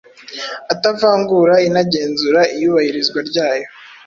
[0.73, 3.67] atavangura inagenzura iyubahirizwa ryayo.